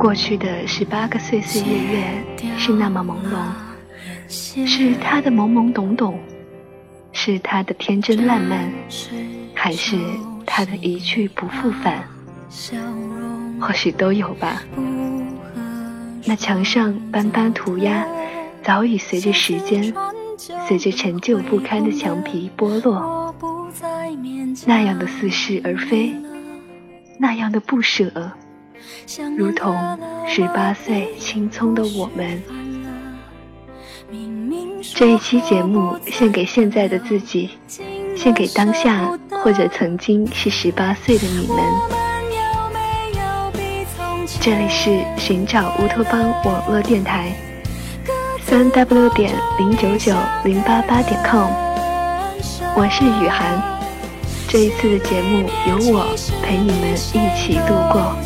[0.00, 2.22] 过去的十八个岁岁月月
[2.56, 3.18] 是那么朦
[4.30, 6.18] 胧，是他的懵懵懂懂，
[7.12, 8.72] 是他的天真烂漫，
[9.54, 9.98] 还是
[10.46, 12.02] 他的一去不复返？
[13.60, 14.62] 或许都有吧。
[16.24, 18.06] 那墙上斑斑涂鸦，
[18.62, 19.92] 早已随着时间，
[20.66, 23.34] 随着陈旧不堪的墙皮剥落，
[24.64, 26.16] 那样的似是而非，
[27.18, 28.10] 那样的不舍。
[29.36, 29.76] 如同
[30.26, 32.42] 十八岁青葱的我们，
[34.94, 37.50] 这一期节目献给现在的自己，
[38.16, 39.10] 献给当下
[39.42, 41.56] 或者曾经是十八岁的你们。
[44.40, 47.32] 这里是寻找乌托邦网络电台，
[48.46, 51.50] 三 w 点零九九零八八点 com，
[52.74, 53.60] 我是雨涵。
[54.48, 58.16] 这一次的节目由我陪你们一起度过。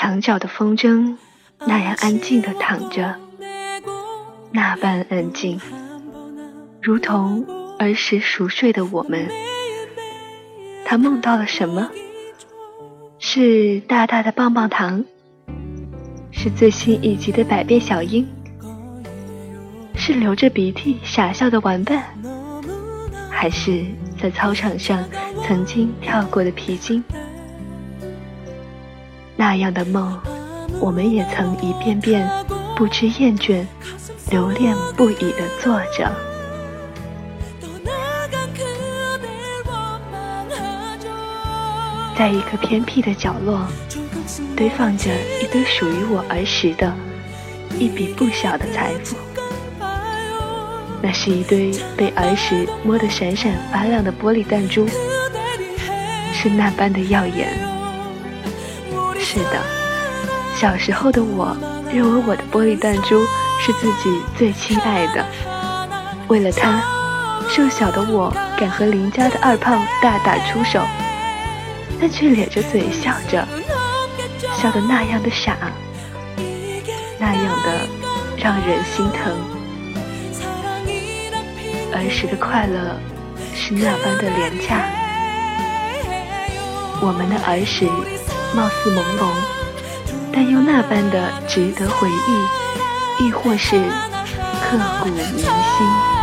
[0.00, 1.14] 墙角的风筝
[1.66, 3.16] 那样安静地躺着，
[4.50, 5.60] 那般安静，
[6.80, 7.44] 如同
[7.78, 9.28] 儿时熟睡的我们。
[10.86, 11.90] 他梦到了什么？
[13.18, 15.04] 是大大的棒棒糖。
[16.30, 18.26] 是最新一集的百变小樱，
[19.96, 22.02] 是流着鼻涕傻笑的玩伴，
[23.30, 23.84] 还是
[24.18, 25.04] 在操场上
[25.46, 27.04] 曾经跳过的皮筋？
[29.40, 30.20] 那样的梦，
[30.82, 32.28] 我们也曾一遍遍
[32.76, 33.64] 不知厌倦、
[34.28, 36.14] 留恋不已的做着。
[42.14, 43.66] 在一个偏僻的角落。
[44.54, 45.10] 堆放着
[45.42, 46.92] 一堆属于我儿时的
[47.78, 49.16] 一笔不小的财富，
[51.00, 54.86] 那是一堆被儿时摸得闪闪发亮的玻璃弹珠，
[56.34, 57.79] 是那般的耀眼。
[59.32, 59.62] 是的，
[60.56, 61.56] 小时候的我
[61.92, 63.24] 认为我的玻璃弹珠
[63.60, 65.24] 是自己最亲爱的，
[66.26, 66.82] 为了它，
[67.48, 70.82] 瘦小的我敢和邻家的二胖大打出手，
[72.00, 73.46] 但却咧着嘴笑着。
[74.56, 75.56] 笑得那样的傻，
[77.16, 77.88] 那样的
[78.36, 79.32] 让人心疼。
[81.94, 82.98] 儿时的快乐
[83.54, 84.90] 是那般的廉价，
[87.00, 87.86] 我们的儿时
[88.54, 89.26] 貌似朦胧，
[90.32, 93.76] 但又那般的值得回忆，亦或是
[94.60, 96.19] 刻骨铭心。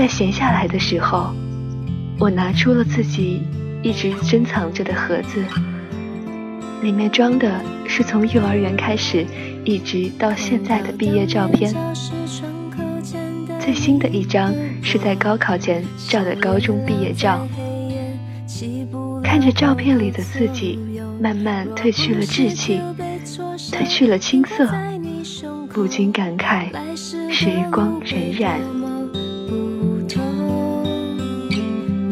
[0.00, 1.30] 在闲下来的时候，
[2.18, 3.42] 我拿出了自己
[3.82, 5.44] 一直珍藏着的盒子，
[6.80, 9.26] 里面装的是从幼儿园开始
[9.62, 11.74] 一直到现在的毕业照片。
[13.60, 17.46] 最新的一张是在高考前照的高中毕业照。
[19.22, 20.78] 看着照片里的自己，
[21.20, 22.80] 慢慢褪去了稚气，
[23.70, 24.66] 褪去了青涩，
[25.74, 28.54] 不禁感慨时光荏苒。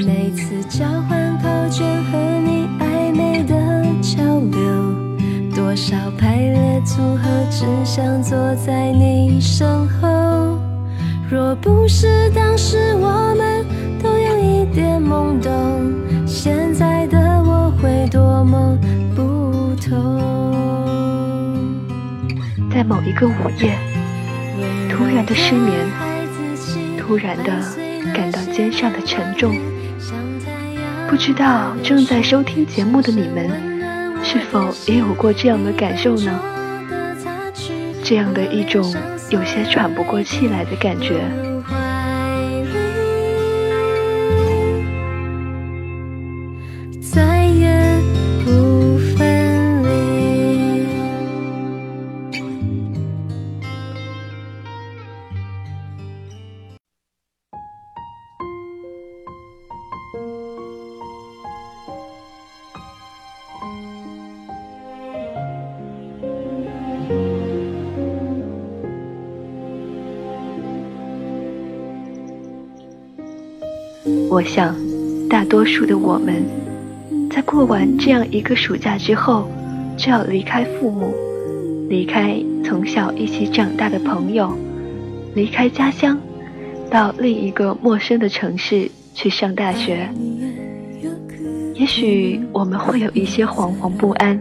[0.09, 3.55] 每次交换考卷和你暧昧的
[4.01, 10.59] 交流，多少排列组合，只想坐在你身后。
[11.31, 13.67] 若不是当时我们
[14.03, 15.93] 都有一点懵懂，
[16.27, 18.79] 现在的我会多么
[19.15, 20.25] 不同。
[22.71, 23.77] 在某一个午夜，
[24.89, 25.87] 突然的失眠，
[26.97, 27.53] 突然的
[28.15, 29.55] 感到肩上的沉重。
[31.09, 33.51] 不知道正在收听节目的你们，
[34.23, 36.39] 是否也有过这样的感受呢？
[38.05, 38.95] 这样的一种
[39.31, 41.25] 有些喘不过气来的感觉。
[74.39, 74.73] 我想，
[75.29, 76.45] 大多数的我们，
[77.29, 79.49] 在过完这样一个暑假之后，
[79.97, 81.13] 就要离开父母，
[81.89, 84.57] 离开从小一起长大的朋友，
[85.35, 86.17] 离开家乡，
[86.89, 90.09] 到另一个陌生的城市去上大学。
[91.75, 94.41] 也许我们会有一些惶惶不安，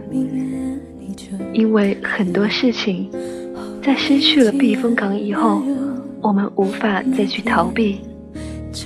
[1.52, 3.10] 因为很多事情，
[3.82, 5.60] 在失去了避风港以后，
[6.20, 7.98] 我们无法再去逃避。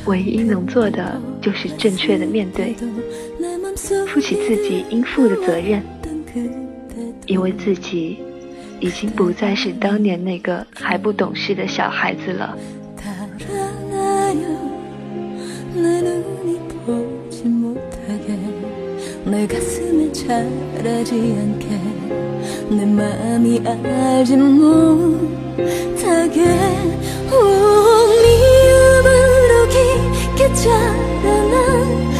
[0.07, 2.75] 唯一能做的就是正确的面对，
[4.07, 5.83] 负起自己应负的责任，
[7.27, 8.19] 因为自己
[8.81, 12.57] 已经不再是当年那个还不懂事的小孩子了。
[30.63, 30.71] 家
[31.25, 32.12] 的门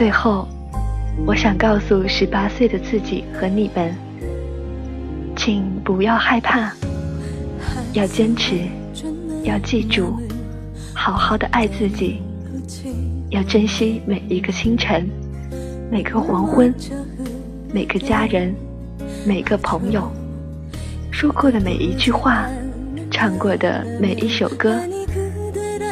[0.00, 0.48] 最后，
[1.26, 3.94] 我想告诉十八岁的自己和你们，
[5.36, 6.72] 请不要害怕，
[7.92, 8.62] 要坚持，
[9.44, 10.18] 要记住，
[10.94, 12.22] 好好的爱自己，
[13.28, 15.06] 要珍惜每一个清晨，
[15.90, 16.74] 每个黄昏，
[17.70, 18.54] 每个家人，
[19.26, 20.10] 每个朋友，
[21.10, 22.46] 说过的每一句话，
[23.10, 24.80] 唱过的每一首歌，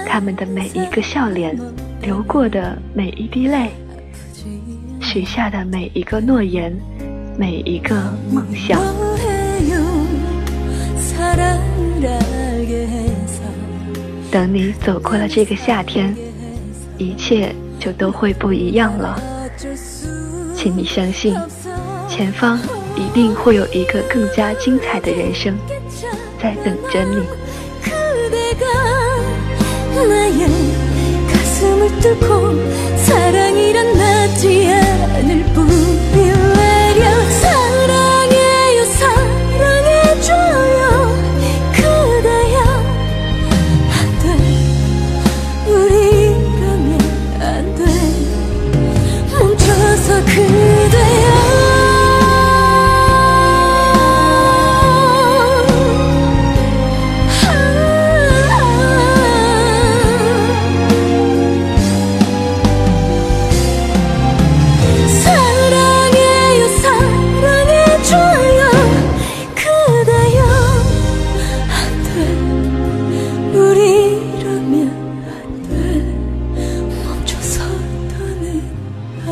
[0.07, 1.55] 他们的每一个笑脸。
[2.01, 3.71] 流过的每一滴泪，
[5.19, 6.73] 许下的每一个诺言，
[7.37, 7.97] 每一个
[8.31, 8.81] 梦想。
[14.31, 16.15] 等你走过了这个夏天，
[16.99, 19.21] 一切就都会不一样了。
[20.55, 21.35] 请你相信，
[22.09, 22.57] 前方
[22.95, 25.53] 一定会有一个更加精彩的人生
[26.41, 27.17] 在等着你。
[33.09, 35.67] 사랑이란 맞지 않을 뿐
[36.13, 37.31] 빌레려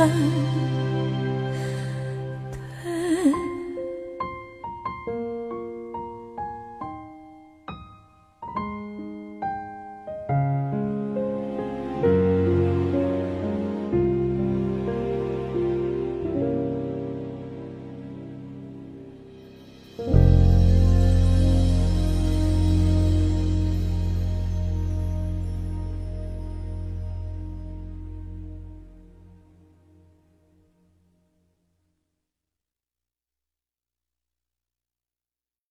[0.06, 0.45] one.